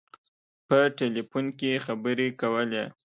په 0.67 0.77
ټلفون 0.97 1.45
کې 1.59 1.71
خبري 1.85 2.27
کولې. 2.41 2.83